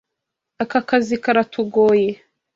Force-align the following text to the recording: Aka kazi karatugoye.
Aka 0.63 0.79
kazi 0.89 1.15
karatugoye. 1.23 2.09